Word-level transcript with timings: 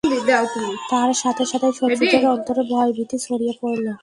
আর 0.99 1.09
সাথে 1.13 1.43
সাথেই 1.45 1.73
শত্রুদের 1.79 2.23
অন্তরে 2.27 2.61
ভয়-ভীতি 2.71 3.17
ছড়িয়ে 3.17 3.53
পড়ল। 3.61 3.85